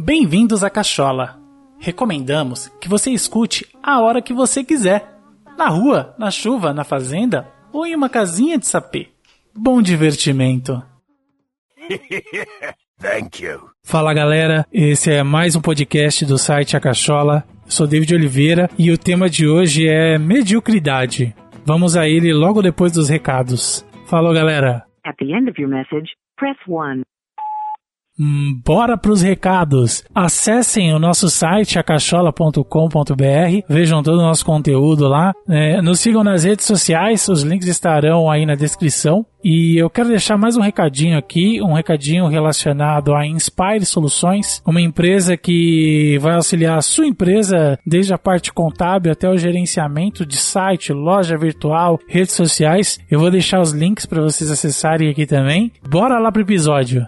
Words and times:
Bem-vindos 0.00 0.62
à 0.62 0.70
Cachola. 0.70 1.36
Recomendamos 1.80 2.68
que 2.80 2.88
você 2.88 3.10
escute 3.10 3.66
a 3.82 4.00
hora 4.00 4.22
que 4.22 4.32
você 4.32 4.62
quiser. 4.62 5.18
Na 5.58 5.68
rua, 5.68 6.14
na 6.16 6.30
chuva, 6.30 6.72
na 6.72 6.84
fazenda 6.84 7.52
ou 7.72 7.84
em 7.84 7.96
uma 7.96 8.08
casinha 8.08 8.56
de 8.56 8.64
sapê. 8.64 9.08
Bom 9.52 9.82
divertimento. 9.82 10.80
Thank 13.00 13.44
you. 13.44 13.70
Fala 13.82 14.14
galera, 14.14 14.64
esse 14.72 15.10
é 15.10 15.24
mais 15.24 15.56
um 15.56 15.60
podcast 15.60 16.24
do 16.24 16.38
site 16.38 16.76
A 16.76 16.80
Cachola. 16.80 17.44
Eu 17.64 17.70
sou 17.70 17.86
David 17.86 18.14
Oliveira 18.14 18.70
e 18.78 18.92
o 18.92 18.98
tema 18.98 19.28
de 19.28 19.48
hoje 19.48 19.88
é 19.88 20.16
mediocridade. 20.16 21.34
Vamos 21.64 21.96
a 21.96 22.08
ele 22.08 22.32
logo 22.32 22.62
depois 22.62 22.92
dos 22.92 23.08
recados. 23.08 23.84
Falou 24.06 24.32
galera. 24.32 24.84
At 25.04 25.16
the 25.18 25.24
end 25.24 25.50
of 25.50 25.60
your 25.60 25.68
message, 25.68 26.12
press 26.36 26.56
1. 26.68 27.02
Hum, 28.18 28.60
bora 28.64 28.96
pros 28.96 29.22
recados. 29.22 30.02
Acessem 30.14 30.92
o 30.92 30.98
nosso 30.98 31.30
site 31.30 31.78
acachola.com.br, 31.78 32.64
vejam 33.68 34.02
todo 34.02 34.18
o 34.18 34.22
nosso 34.22 34.44
conteúdo 34.44 35.06
lá. 35.06 35.32
É, 35.48 35.80
nos 35.80 36.00
sigam 36.00 36.24
nas 36.24 36.44
redes 36.44 36.66
sociais, 36.66 37.28
os 37.28 37.42
links 37.42 37.68
estarão 37.68 38.30
aí 38.30 38.44
na 38.44 38.54
descrição. 38.54 39.24
E 39.42 39.80
eu 39.80 39.88
quero 39.88 40.08
deixar 40.08 40.36
mais 40.36 40.56
um 40.56 40.60
recadinho 40.60 41.16
aqui, 41.16 41.62
um 41.62 41.72
recadinho 41.72 42.26
relacionado 42.26 43.14
à 43.14 43.24
Inspire 43.24 43.84
Soluções, 43.84 44.60
uma 44.66 44.80
empresa 44.80 45.36
que 45.36 46.18
vai 46.20 46.34
auxiliar 46.34 46.76
a 46.76 46.82
sua 46.82 47.06
empresa 47.06 47.78
desde 47.86 48.12
a 48.12 48.18
parte 48.18 48.52
contábil 48.52 49.12
até 49.12 49.30
o 49.30 49.36
gerenciamento 49.36 50.26
de 50.26 50.36
site, 50.36 50.92
loja 50.92 51.38
virtual, 51.38 52.00
redes 52.08 52.34
sociais. 52.34 52.98
Eu 53.08 53.20
vou 53.20 53.30
deixar 53.30 53.60
os 53.60 53.70
links 53.70 54.06
para 54.06 54.22
vocês 54.22 54.50
acessarem 54.50 55.08
aqui 55.08 55.24
também. 55.24 55.70
Bora 55.88 56.18
lá 56.18 56.32
pro 56.32 56.42
episódio. 56.42 57.06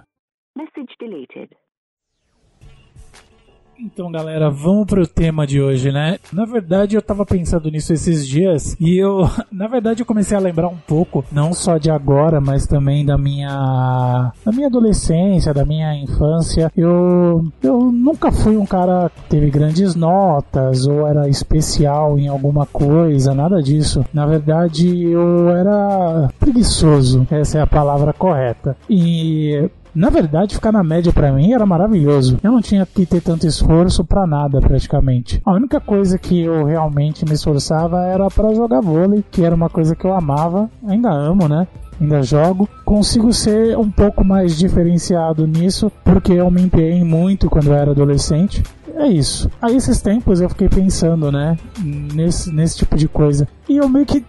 Então, 3.82 4.12
galera, 4.12 4.50
vamos 4.50 4.86
pro 4.86 5.06
tema 5.06 5.46
de 5.46 5.58
hoje, 5.58 5.90
né? 5.90 6.18
Na 6.30 6.44
verdade, 6.44 6.96
eu 6.96 7.00
tava 7.00 7.24
pensando 7.24 7.70
nisso 7.70 7.94
esses 7.94 8.28
dias 8.28 8.76
e 8.78 8.98
eu, 8.98 9.20
na 9.50 9.66
verdade, 9.68 10.02
eu 10.02 10.06
comecei 10.06 10.36
a 10.36 10.40
lembrar 10.40 10.68
um 10.68 10.76
pouco, 10.76 11.24
não 11.32 11.54
só 11.54 11.78
de 11.78 11.90
agora, 11.90 12.42
mas 12.42 12.66
também 12.66 13.06
da 13.06 13.16
minha, 13.16 14.32
da 14.44 14.52
minha 14.52 14.66
adolescência, 14.66 15.54
da 15.54 15.64
minha 15.64 15.94
infância. 15.94 16.70
Eu, 16.76 17.50
eu 17.62 17.90
nunca 17.90 18.30
fui 18.30 18.58
um 18.58 18.66
cara 18.66 19.08
que 19.08 19.22
teve 19.30 19.50
grandes 19.50 19.94
notas 19.94 20.86
ou 20.86 21.06
era 21.06 21.26
especial 21.26 22.18
em 22.18 22.28
alguma 22.28 22.66
coisa, 22.66 23.34
nada 23.34 23.62
disso. 23.62 24.04
Na 24.12 24.26
verdade, 24.26 25.04
eu 25.04 25.48
era 25.48 26.30
preguiçoso, 26.38 27.26
essa 27.30 27.58
é 27.58 27.62
a 27.62 27.66
palavra 27.66 28.12
correta. 28.12 28.76
E 28.90 29.70
na 29.94 30.10
verdade, 30.10 30.54
ficar 30.54 30.72
na 30.72 30.82
média 30.82 31.12
para 31.12 31.32
mim 31.32 31.52
era 31.52 31.66
maravilhoso. 31.66 32.38
Eu 32.42 32.52
não 32.52 32.60
tinha 32.60 32.86
que 32.86 33.06
ter 33.06 33.20
tanto 33.20 33.46
esforço 33.46 34.04
para 34.04 34.26
nada, 34.26 34.60
praticamente. 34.60 35.40
A 35.44 35.52
única 35.52 35.80
coisa 35.80 36.18
que 36.18 36.40
eu 36.42 36.64
realmente 36.64 37.24
me 37.24 37.34
esforçava 37.34 38.04
era 38.04 38.28
para 38.28 38.54
jogar 38.54 38.80
vôlei, 38.80 39.24
que 39.30 39.44
era 39.44 39.54
uma 39.54 39.68
coisa 39.68 39.94
que 39.94 40.04
eu 40.04 40.12
amava, 40.12 40.70
ainda 40.86 41.10
amo, 41.10 41.48
né? 41.48 41.66
Ainda 42.00 42.22
jogo. 42.22 42.68
Consigo 42.84 43.32
ser 43.32 43.76
um 43.76 43.90
pouco 43.90 44.24
mais 44.24 44.58
diferenciado 44.58 45.46
nisso, 45.46 45.92
porque 46.04 46.32
eu 46.32 46.50
me 46.50 46.62
empenhei 46.62 47.04
muito 47.04 47.50
quando 47.50 47.68
eu 47.68 47.74
era 47.74 47.90
adolescente. 47.90 48.62
É 48.96 49.06
isso. 49.06 49.50
Aí 49.60 49.76
esses 49.76 50.00
tempos 50.00 50.40
eu 50.40 50.48
fiquei 50.48 50.68
pensando, 50.68 51.32
né, 51.32 51.56
nesse, 51.82 52.52
nesse 52.52 52.78
tipo 52.78 52.96
de 52.96 53.08
coisa. 53.08 53.48
E 53.68 53.78
eu 53.78 53.88
meio 53.88 54.04
que 54.04 54.24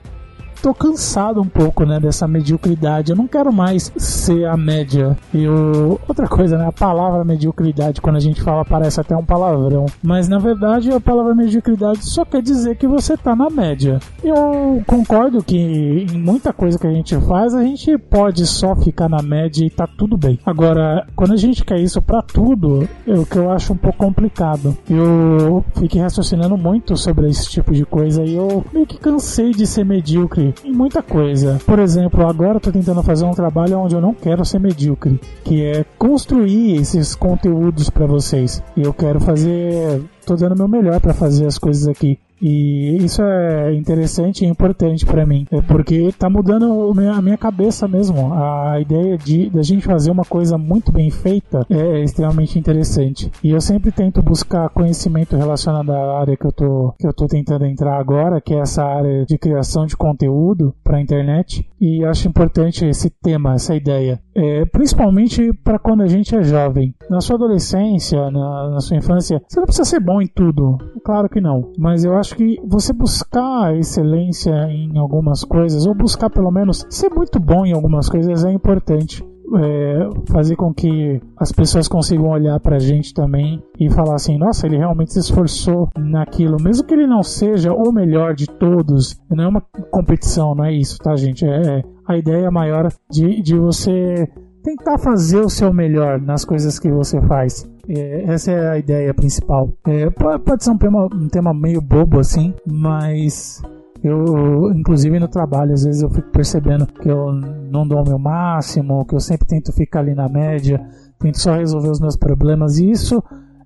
tô 0.61 0.73
cansado 0.73 1.41
um 1.41 1.47
pouco, 1.47 1.85
né, 1.85 1.99
dessa 1.99 2.27
mediocridade. 2.27 3.11
Eu 3.11 3.17
não 3.17 3.27
quero 3.27 3.51
mais 3.51 3.91
ser 3.97 4.45
a 4.45 4.55
média. 4.55 5.17
Eu 5.33 5.99
outra 6.07 6.27
coisa, 6.27 6.57
né, 6.57 6.67
a 6.67 6.71
palavra 6.71 7.23
mediocridade 7.23 8.01
quando 8.01 8.17
a 8.17 8.19
gente 8.19 8.41
fala 8.41 8.63
parece 8.63 8.99
até 8.99 9.15
um 9.15 9.25
palavrão, 9.25 9.85
mas 10.03 10.27
na 10.27 10.37
verdade 10.37 10.91
a 10.91 10.99
palavra 10.99 11.33
mediocridade 11.33 12.05
só 12.05 12.23
quer 12.23 12.41
dizer 12.41 12.75
que 12.75 12.87
você 12.87 13.17
tá 13.17 13.35
na 13.35 13.49
média. 13.49 13.99
Eu 14.23 14.83
concordo 14.85 15.43
que 15.43 15.57
em 15.57 16.17
muita 16.17 16.53
coisa 16.53 16.77
que 16.77 16.87
a 16.87 16.91
gente 16.91 17.15
faz, 17.21 17.53
a 17.53 17.63
gente 17.63 17.97
pode 17.97 18.45
só 18.45 18.75
ficar 18.75 19.09
na 19.09 19.21
média 19.21 19.65
e 19.65 19.69
tá 19.69 19.87
tudo 19.87 20.17
bem. 20.17 20.39
Agora, 20.45 21.07
quando 21.15 21.33
a 21.33 21.37
gente 21.37 21.63
quer 21.65 21.79
isso 21.79 22.01
para 22.01 22.21
tudo, 22.21 22.87
é 23.07 23.13
o 23.13 23.25
que 23.25 23.37
eu 23.37 23.51
acho 23.51 23.73
um 23.73 23.77
pouco 23.77 23.97
complicado. 23.97 24.77
Eu 24.89 25.63
fiquei 25.75 26.01
raciocinando 26.01 26.57
muito 26.57 26.95
sobre 26.95 27.29
esse 27.29 27.49
tipo 27.49 27.73
de 27.73 27.85
coisa 27.85 28.23
e 28.23 28.35
eu 28.35 28.63
meio 28.73 28.85
que 28.85 28.97
cansei 28.97 29.51
de 29.51 29.65
ser 29.65 29.85
medíocre 29.85 30.50
em 30.63 30.71
muita 30.71 31.01
coisa. 31.01 31.59
Por 31.65 31.79
exemplo, 31.79 32.27
agora 32.27 32.57
eu 32.57 32.61
tô 32.61 32.71
tentando 32.71 33.03
fazer 33.03 33.25
um 33.25 33.33
trabalho 33.33 33.79
onde 33.79 33.95
eu 33.95 34.01
não 34.01 34.13
quero 34.13 34.45
ser 34.45 34.59
medíocre, 34.59 35.19
que 35.43 35.63
é 35.63 35.85
construir 35.97 36.77
esses 36.77 37.15
conteúdos 37.15 37.89
para 37.89 38.05
vocês. 38.05 38.63
E 38.75 38.81
eu 38.81 38.93
quero 38.93 39.19
fazer, 39.19 40.01
tô 40.25 40.35
dando 40.35 40.55
meu 40.55 40.67
melhor 40.67 40.99
para 40.99 41.13
fazer 41.13 41.45
as 41.45 41.57
coisas 41.57 41.87
aqui. 41.87 42.19
E 42.41 42.97
isso 42.97 43.21
é 43.21 43.73
interessante 43.73 44.43
e 44.43 44.47
importante 44.47 45.05
para 45.05 45.25
mim, 45.25 45.45
é 45.51 45.61
porque 45.61 46.11
tá 46.17 46.29
mudando 46.29 46.91
a 47.13 47.21
minha 47.21 47.37
cabeça 47.37 47.87
mesmo. 47.87 48.33
A 48.33 48.79
ideia 48.79 49.17
de 49.17 49.49
da 49.49 49.61
gente 49.61 49.85
fazer 49.85 50.11
uma 50.11 50.25
coisa 50.25 50.57
muito 50.57 50.91
bem 50.91 51.09
feita 51.09 51.65
é 51.69 52.03
extremamente 52.03 52.57
interessante. 52.57 53.31
E 53.43 53.51
eu 53.51 53.61
sempre 53.61 53.91
tento 53.91 54.21
buscar 54.21 54.69
conhecimento 54.69 55.35
relacionado 55.35 55.91
à 55.91 56.19
área 56.19 56.37
que 56.37 56.45
eu 56.45 56.51
tô 56.51 56.93
que 56.99 57.07
eu 57.07 57.13
tô 57.13 57.27
tentando 57.27 57.65
entrar 57.65 57.99
agora, 57.99 58.41
que 58.41 58.53
é 58.53 58.59
essa 58.59 58.83
área 58.83 59.25
de 59.25 59.37
criação 59.37 59.85
de 59.85 59.95
conteúdo 59.95 60.73
para 60.83 60.97
a 60.97 61.01
internet. 61.01 61.67
E 61.79 62.03
acho 62.05 62.27
importante 62.27 62.85
esse 62.85 63.09
tema, 63.09 63.55
essa 63.55 63.75
ideia, 63.75 64.19
é, 64.35 64.65
principalmente 64.65 65.51
para 65.63 65.79
quando 65.79 66.03
a 66.03 66.07
gente 66.07 66.35
é 66.35 66.43
jovem. 66.43 66.93
Na 67.09 67.21
sua 67.21 67.35
adolescência, 67.35 68.31
na, 68.31 68.69
na 68.69 68.79
sua 68.79 68.97
infância, 68.97 69.41
você 69.47 69.59
não 69.59 69.65
precisa 69.65 69.89
ser 69.89 69.99
bom 69.99 70.21
em 70.21 70.27
tudo. 70.27 70.77
Claro 71.03 71.29
que 71.29 71.41
não. 71.41 71.71
Mas 71.77 72.03
eu 72.03 72.17
acho 72.17 72.35
que 72.35 72.57
você 72.65 72.93
buscar 72.93 73.75
excelência 73.75 74.51
em 74.69 74.97
algumas 74.97 75.43
coisas, 75.43 75.85
ou 75.85 75.93
buscar 75.93 76.29
pelo 76.29 76.51
menos 76.51 76.85
ser 76.89 77.09
muito 77.09 77.39
bom 77.39 77.65
em 77.65 77.73
algumas 77.73 78.09
coisas, 78.09 78.45
é 78.45 78.51
importante. 78.51 79.23
É, 79.57 80.09
fazer 80.31 80.55
com 80.55 80.73
que 80.73 81.21
as 81.37 81.51
pessoas 81.51 81.87
consigam 81.87 82.29
olhar 82.29 82.59
pra 82.59 82.79
gente 82.79 83.13
também 83.13 83.61
e 83.79 83.89
falar 83.89 84.15
assim: 84.15 84.37
nossa, 84.37 84.65
ele 84.65 84.77
realmente 84.77 85.13
se 85.13 85.19
esforçou 85.19 85.89
naquilo, 85.97 86.57
mesmo 86.61 86.85
que 86.85 86.93
ele 86.93 87.07
não 87.07 87.23
seja 87.23 87.73
o 87.73 87.91
melhor 87.91 88.33
de 88.33 88.47
todos. 88.47 89.19
Não 89.29 89.43
é 89.43 89.47
uma 89.47 89.61
competição, 89.89 90.55
não 90.55 90.65
é 90.65 90.73
isso, 90.73 90.97
tá, 90.99 91.15
gente? 91.15 91.45
É, 91.45 91.83
a 92.07 92.17
ideia 92.17 92.49
maior 92.51 92.91
de, 93.09 93.41
de 93.41 93.57
você 93.57 94.27
tentar 94.63 94.97
fazer 94.97 95.39
o 95.39 95.49
seu 95.49 95.73
melhor 95.73 96.19
nas 96.19 96.45
coisas 96.45 96.79
que 96.79 96.91
você 96.91 97.19
faz. 97.21 97.69
É, 97.87 98.23
essa 98.23 98.51
é 98.51 98.69
a 98.69 98.77
ideia 98.77 99.13
principal. 99.13 99.69
É, 99.87 100.09
pode 100.09 100.63
ser 100.63 100.71
um 100.71 100.77
tema, 100.77 101.07
um 101.13 101.27
tema 101.27 101.53
meio 101.53 101.81
bobo 101.81 102.19
assim, 102.19 102.53
mas 102.65 103.61
eu, 104.03 104.71
inclusive 104.73 105.19
no 105.19 105.27
trabalho, 105.27 105.73
às 105.73 105.83
vezes 105.83 106.01
eu 106.01 106.09
fico 106.09 106.29
percebendo 106.31 106.87
que 106.87 107.09
eu 107.09 107.31
não 107.31 107.87
dou 107.87 108.01
o 108.01 108.07
meu 108.07 108.17
máximo, 108.17 109.05
que 109.05 109.15
eu 109.15 109.19
sempre 109.19 109.47
tento 109.47 109.71
ficar 109.71 109.99
ali 109.99 110.15
na 110.15 110.27
média, 110.27 110.81
tento 111.19 111.39
só 111.39 111.53
resolver 111.53 111.89
os 111.89 111.99
meus 111.99 112.17
problemas, 112.17 112.77
e 112.79 112.89
isso 112.89 113.23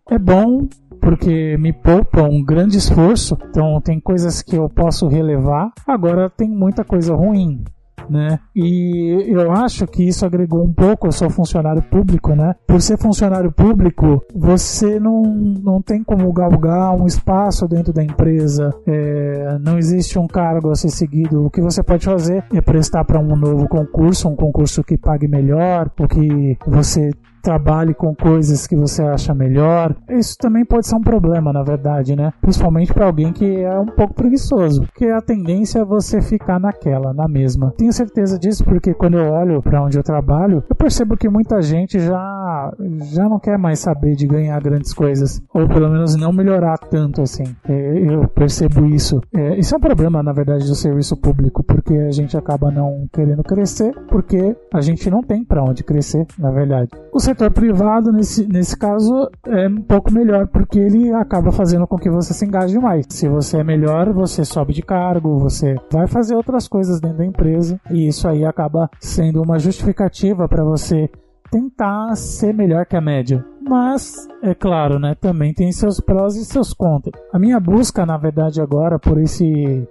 é 0.10 0.20
bom 0.20 0.68
porque 1.00 1.56
me 1.58 1.72
poupa 1.72 2.24
um 2.24 2.44
grande 2.44 2.78
esforço. 2.78 3.38
Então 3.50 3.80
tem 3.80 4.00
coisas 4.00 4.42
que 4.42 4.56
eu 4.56 4.68
posso 4.68 5.08
relevar. 5.08 5.72
Agora 5.86 6.30
tem 6.30 6.50
muita 6.50 6.84
coisa 6.84 7.14
ruim 7.14 7.64
né? 8.10 8.40
E 8.56 9.26
eu 9.28 9.52
acho 9.52 9.86
que 9.88 10.04
isso 10.04 10.26
agregou 10.26 10.64
um 10.64 10.74
pouco. 10.74 11.08
Eu 11.08 11.12
sou 11.12 11.30
funcionário 11.30 11.82
público, 11.82 12.36
né? 12.36 12.56
Por 12.68 12.82
ser 12.82 12.98
funcionário 12.98 13.52
público, 13.52 14.24
você 14.34 15.00
não, 15.00 15.22
não 15.22 15.82
tem 15.82 16.04
como 16.04 16.32
galgar 16.34 16.96
um 16.96 17.06
espaço 17.06 17.68
dentro 17.68 17.94
da 17.94 18.04
empresa, 18.04 18.74
é, 18.88 19.58
não 19.60 19.78
existe 19.78 20.18
um 20.20 20.28
cargo 20.28 20.72
a 20.72 20.76
ser 20.76 20.90
seguido. 20.90 21.46
O 21.46 21.50
que 21.50 21.62
você 21.62 21.84
pode 21.84 22.06
fazer 22.06 22.44
é 22.54 22.62
prestar 22.62 23.04
para 23.06 23.20
um 23.20 23.36
novo 23.36 23.68
concurso, 23.68 24.28
um 24.28 24.36
concurso 24.36 24.84
que 24.84 24.98
pague 24.98 25.28
melhor, 25.28 25.90
o 26.00 26.08
que 26.08 26.58
você 26.68 27.12
trabalhe 27.46 27.94
com 27.94 28.16
coisas 28.16 28.66
que 28.66 28.76
você 28.76 29.04
acha 29.04 29.34
melhor. 29.36 29.96
Isso 30.10 30.36
também 30.36 30.66
pode 30.66 30.88
ser 30.88 30.96
um 30.96 31.02
problema, 31.02 31.54
na 31.54 31.62
verdade, 31.62 32.16
né? 32.16 32.34
Principalmente 32.42 32.92
para 32.92 33.06
alguém 33.06 33.32
que 33.32 33.62
é 33.62 33.80
um 33.80 33.86
pouco 33.86 34.16
preguiçoso, 34.16 34.82
porque 34.82 35.06
a 35.06 35.22
tendência 35.22 35.80
é 35.80 35.86
você 35.86 36.22
ficar 36.22 36.60
naquela, 36.60 37.14
na 37.14 37.28
mesma. 37.28 37.72
Tenho 37.78 37.94
certeza 37.94 38.40
disso 38.40 38.66
porque 38.66 38.96
quando 38.96 39.20
eu 39.20 39.32
olho 39.32 39.62
para 39.62 39.84
onde 39.84 39.96
eu 39.96 40.04
trabalho, 40.04 40.64
eu 40.68 40.76
percebo 40.76 41.16
que 41.16 41.30
muita 41.30 41.62
gente 41.62 42.00
já 42.00 42.72
já 43.14 43.30
não 43.30 43.40
quer 43.40 43.60
mais 43.60 43.80
saber 43.80 44.16
de 44.16 44.26
ganhar 44.26 44.60
grandes 44.60 44.92
coisas, 44.92 45.40
ou 45.54 45.68
pelo 45.68 45.90
menos 45.90 46.16
não 46.16 46.34
melhorar 46.34 46.80
tanto 46.80 47.22
assim. 47.22 47.44
É, 47.70 48.14
eu 48.14 48.28
percebo 48.28 48.86
isso. 48.88 49.22
É, 49.36 49.58
isso 49.60 49.76
é 49.76 49.78
um 49.78 49.82
problema, 49.82 50.24
na 50.24 50.34
verdade, 50.34 50.66
do 50.66 50.76
serviço 50.76 51.16
público, 51.16 51.64
porque 51.64 51.94
a 51.94 52.12
gente 52.12 52.36
acaba 52.36 52.72
não 52.72 53.08
querendo 53.14 53.44
crescer, 53.44 53.94
porque 54.08 54.56
a 54.74 54.82
gente 54.82 55.10
não 55.12 55.22
tem 55.22 55.44
para 55.44 55.64
onde 55.64 55.84
crescer, 55.84 56.26
na 56.40 56.50
verdade. 56.50 56.90
O 57.16 57.20
setor 57.22 57.50
privado, 57.50 58.12
nesse, 58.12 58.46
nesse 58.46 58.78
caso, 58.78 59.30
é 59.48 59.70
um 59.70 59.82
pouco 59.82 60.12
melhor, 60.12 60.48
porque 60.48 60.78
ele 60.78 61.14
acaba 61.14 61.50
fazendo 61.50 61.88
com 61.88 61.96
que 61.96 62.10
você 62.10 62.34
se 62.34 62.46
engaje 62.46 62.78
mais. 62.78 63.06
Se 63.10 63.30
você 63.30 63.60
é 63.60 63.64
melhor, 63.64 64.12
você 64.12 64.44
sobe 64.44 64.74
de 64.74 64.82
cargo, 64.82 65.40
você 65.40 65.78
vai 65.90 66.08
fazer 66.08 66.36
outras 66.36 66.68
coisas 66.68 67.00
dentro 67.00 67.20
da 67.20 67.26
empresa, 67.26 67.80
e 67.90 68.06
isso 68.06 68.28
aí 68.28 68.44
acaba 68.44 68.90
sendo 69.00 69.42
uma 69.42 69.58
justificativa 69.58 70.46
para 70.50 70.66
você 70.66 71.10
tentar 71.50 72.14
ser 72.18 72.54
melhor 72.54 72.86
que 72.86 72.98
a 72.98 73.02
média. 73.02 73.46
Mas, 73.62 74.28
é 74.44 74.54
claro, 74.54 75.00
né, 75.00 75.16
também 75.16 75.54
tem 75.54 75.72
seus 75.72 76.02
prós 76.02 76.36
e 76.36 76.44
seus 76.44 76.74
contras. 76.74 77.16
A 77.32 77.40
minha 77.40 77.62
busca, 77.62 78.06
na 78.06 78.18
verdade, 78.18 78.60
agora 78.60 79.00
por 79.00 79.22
esse 79.22 79.88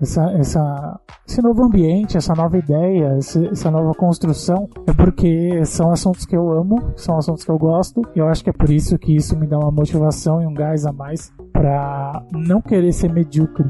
essa, 0.00 0.30
essa, 0.32 1.00
esse 1.26 1.42
novo 1.42 1.64
ambiente, 1.64 2.16
essa 2.16 2.34
nova 2.34 2.56
ideia, 2.56 3.16
essa 3.18 3.70
nova 3.70 3.92
construção, 3.94 4.68
é 4.86 4.92
porque 4.92 5.64
são 5.64 5.90
assuntos 5.90 6.24
que 6.24 6.36
eu 6.36 6.50
amo, 6.52 6.92
são 6.96 7.16
assuntos 7.18 7.44
que 7.44 7.50
eu 7.50 7.58
gosto, 7.58 8.02
e 8.14 8.18
eu 8.18 8.28
acho 8.28 8.44
que 8.44 8.50
é 8.50 8.52
por 8.52 8.70
isso 8.70 8.98
que 8.98 9.14
isso 9.14 9.36
me 9.36 9.46
dá 9.46 9.58
uma 9.58 9.72
motivação 9.72 10.40
e 10.40 10.46
um 10.46 10.54
gás 10.54 10.86
a 10.86 10.92
mais 10.92 11.32
para 11.52 12.22
não 12.32 12.60
querer 12.60 12.92
ser 12.92 13.12
medíocre. 13.12 13.66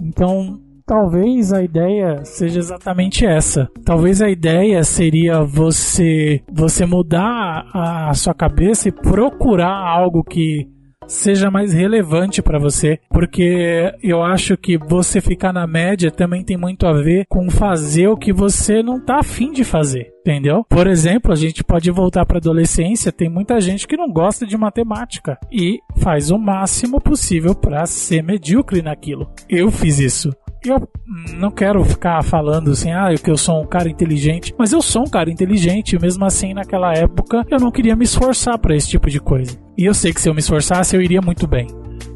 Então, 0.00 0.58
talvez 0.86 1.52
a 1.52 1.62
ideia 1.62 2.24
seja 2.24 2.58
exatamente 2.58 3.26
essa. 3.26 3.68
Talvez 3.84 4.22
a 4.22 4.30
ideia 4.30 4.82
seria 4.82 5.44
você 5.44 6.40
você 6.50 6.86
mudar 6.86 7.66
a 7.74 8.14
sua 8.14 8.32
cabeça 8.32 8.88
e 8.88 8.92
procurar 8.92 9.76
algo 9.76 10.24
que 10.24 10.66
seja 11.08 11.50
mais 11.50 11.72
relevante 11.72 12.42
para 12.42 12.58
você, 12.58 13.00
porque 13.08 13.92
eu 14.02 14.22
acho 14.22 14.56
que 14.56 14.78
você 14.78 15.20
ficar 15.20 15.52
na 15.52 15.66
média 15.66 16.10
também 16.10 16.44
tem 16.44 16.56
muito 16.56 16.86
a 16.86 16.92
ver 16.92 17.24
com 17.28 17.50
fazer 17.50 18.08
o 18.08 18.16
que 18.16 18.32
você 18.32 18.82
não 18.82 19.00
tá 19.00 19.18
afim 19.18 19.50
de 19.50 19.64
fazer. 19.64 20.12
Entendeu? 20.20 20.62
Por 20.68 20.86
exemplo, 20.86 21.32
a 21.32 21.34
gente 21.34 21.64
pode 21.64 21.90
voltar 21.90 22.26
para 22.26 22.36
adolescência. 22.36 23.10
Tem 23.10 23.30
muita 23.30 23.58
gente 23.62 23.88
que 23.88 23.96
não 23.96 24.12
gosta 24.12 24.46
de 24.46 24.58
matemática 24.58 25.38
e 25.50 25.78
faz 25.96 26.30
o 26.30 26.38
máximo 26.38 27.00
possível 27.00 27.54
para 27.54 27.86
ser 27.86 28.22
medíocre 28.22 28.82
naquilo. 28.82 29.30
Eu 29.48 29.70
fiz 29.70 29.98
isso 29.98 30.30
eu 30.64 30.88
não 31.36 31.50
quero 31.50 31.84
ficar 31.84 32.22
falando 32.22 32.70
assim, 32.70 32.90
ah, 32.90 33.14
que 33.14 33.30
eu 33.30 33.36
sou 33.36 33.62
um 33.62 33.66
cara 33.66 33.88
inteligente, 33.88 34.54
mas 34.58 34.72
eu 34.72 34.82
sou 34.82 35.02
um 35.02 35.10
cara 35.10 35.30
inteligente, 35.30 35.98
mesmo 36.00 36.24
assim 36.24 36.54
naquela 36.54 36.92
época 36.92 37.44
eu 37.50 37.58
não 37.58 37.70
queria 37.70 37.94
me 37.94 38.04
esforçar 38.04 38.58
para 38.58 38.74
esse 38.74 38.88
tipo 38.88 39.08
de 39.08 39.20
coisa. 39.20 39.58
E 39.76 39.84
eu 39.84 39.94
sei 39.94 40.12
que 40.12 40.20
se 40.20 40.28
eu 40.28 40.34
me 40.34 40.40
esforçasse 40.40 40.96
eu 40.96 41.02
iria 41.02 41.20
muito 41.20 41.46
bem. 41.46 41.66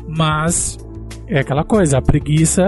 Mas 0.09 0.79
é 1.29 1.41
aquela 1.41 1.65
coisa, 1.65 1.99
a 1.99 2.03
preguiça 2.03 2.67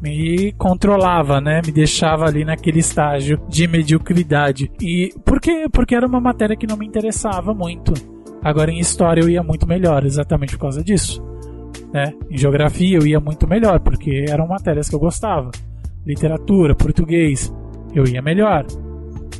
me 0.00 0.52
controlava, 0.52 1.40
né? 1.40 1.60
Me 1.64 1.72
deixava 1.72 2.26
ali 2.26 2.44
naquele 2.44 2.78
estágio 2.78 3.40
de 3.48 3.66
mediocridade. 3.66 4.70
E 4.80 5.12
por 5.24 5.40
quê? 5.40 5.66
Porque 5.72 5.94
era 5.94 6.06
uma 6.06 6.20
matéria 6.20 6.56
que 6.56 6.66
não 6.66 6.76
me 6.76 6.86
interessava 6.86 7.54
muito. 7.54 7.92
Agora 8.42 8.70
em 8.70 8.78
história 8.78 9.22
eu 9.22 9.28
ia 9.28 9.42
muito 9.42 9.66
melhor, 9.66 10.04
exatamente 10.04 10.52
por 10.52 10.62
causa 10.62 10.84
disso. 10.84 11.20
Né? 11.92 12.12
Em 12.30 12.36
geografia 12.36 12.98
eu 12.98 13.06
ia 13.06 13.20
muito 13.20 13.46
melhor, 13.48 13.80
porque 13.80 14.24
eram 14.28 14.46
matérias 14.46 14.88
que 14.88 14.94
eu 14.94 15.00
gostava. 15.00 15.50
Literatura, 16.04 16.74
português, 16.74 17.52
eu 17.94 18.06
ia 18.06 18.22
melhor. 18.22 18.66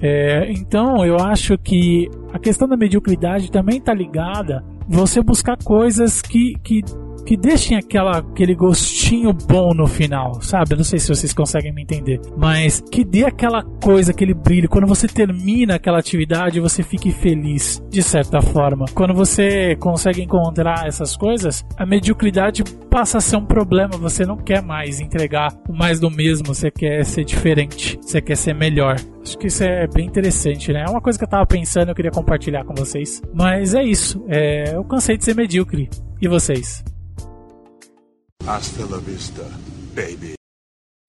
É, 0.01 0.51
então 0.51 1.05
eu 1.05 1.17
acho 1.19 1.57
que 1.57 2.11
a 2.33 2.39
questão 2.39 2.69
da 2.69 2.77
mediocridade 2.77 3.51
também 3.51 3.79
está 3.79 3.95
ligada 3.95 4.65
você 4.89 5.23
buscar 5.23 5.57
coisas 5.57 6.21
que, 6.21 6.55
que 6.63 6.83
que 7.27 7.37
deixem 7.37 7.77
aquela, 7.77 8.19
aquele 8.19 8.55
gostinho 8.55 9.33
bom 9.33 9.75
no 9.75 9.89
final, 9.89 10.41
sabe? 10.41 10.73
Eu 10.73 10.77
não 10.77 10.85
sei 10.85 11.01
se 11.01 11.09
vocês 11.09 11.35
conseguem 11.35 11.75
me 11.75 11.83
entender, 11.83 12.21
mas 12.37 12.81
que 12.81 13.05
dê 13.05 13.25
aquela 13.25 13.65
coisa, 13.83 14.13
aquele 14.13 14.33
brilho. 14.33 14.69
Quando 14.69 14.87
você 14.87 15.09
termina 15.09 15.75
aquela 15.75 15.99
atividade, 15.99 16.61
você 16.61 16.85
fique 16.85 17.11
feliz, 17.11 17.83
de 17.91 18.01
certa 18.01 18.41
forma. 18.41 18.87
Quando 18.95 19.13
você 19.13 19.75
consegue 19.77 20.23
encontrar 20.23 20.87
essas 20.87 21.17
coisas, 21.17 21.65
a 21.77 21.85
mediocridade 21.85 22.63
passa 22.89 23.19
a 23.19 23.21
ser 23.21 23.37
um 23.37 23.45
problema. 23.45 23.99
Você 23.99 24.25
não 24.25 24.37
quer 24.37 24.63
mais 24.63 25.01
entregar 25.01 25.53
o 25.69 25.77
mais 25.77 25.99
do 25.99 26.09
mesmo, 26.09 26.55
você 26.55 26.71
quer 26.71 27.05
ser 27.05 27.25
diferente, 27.25 27.99
você 28.01 28.21
quer 28.21 28.37
ser 28.37 28.55
melhor. 28.55 28.97
Acho 29.21 29.37
que 29.37 29.49
isso 29.49 29.65
é 29.65 29.89
bem 29.89 30.07
interessante, 30.07 30.73
né? 30.73 30.85
É 30.87 30.91
uma 30.91 31.01
coisa 31.01 31.19
que 31.19 31.25
eu 31.25 31.29
tava 31.29 31.45
pensando, 31.45 31.89
eu 31.89 31.95
queria 31.95 32.13
compartilhar 32.13 32.65
com 32.65 32.75
vocês. 32.75 33.21
Mas 33.35 33.75
é 33.75 33.83
isso. 33.83 34.25
É, 34.29 34.77
eu 34.77 34.85
cansei 34.85 35.17
de 35.17 35.25
ser 35.25 35.35
medíocre. 35.35 35.91
E 36.23 36.29
vocês? 36.29 36.85
Hasta 38.49 38.85
la 38.89 38.99
vista, 38.99 39.43
baby. 39.93 40.35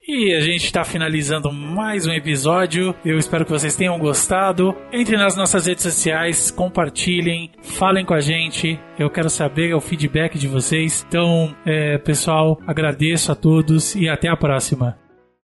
E 0.02 0.34
a 0.34 0.40
gente 0.40 0.66
está 0.66 0.84
finalizando 0.84 1.52
mais 1.52 2.08
um 2.08 2.12
episódio. 2.12 2.96
Eu 3.06 3.20
espero 3.20 3.46
que 3.46 3.52
vocês 3.52 3.76
tenham 3.76 4.00
gostado. 4.00 4.74
Entre 4.92 5.16
nas 5.16 5.36
nossas 5.36 5.68
redes 5.68 5.84
sociais, 5.84 6.50
compartilhem, 6.50 7.52
falem 7.62 8.04
com 8.04 8.16
a 8.16 8.22
gente. 8.22 8.80
Eu 8.98 9.12
quero 9.12 9.30
saber 9.30 9.76
o 9.76 9.80
feedback 9.80 10.40
de 10.40 10.48
vocês. 10.48 11.06
Então, 11.08 11.56
é, 11.64 12.00
pessoal, 12.00 12.60
agradeço 12.66 13.32
a 13.32 13.36
todos 13.36 13.94
e 13.94 14.10
até 14.10 14.30
a 14.30 14.36
próxima. 14.36 14.98